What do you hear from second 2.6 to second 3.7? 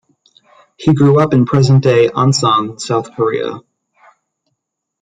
South Korea.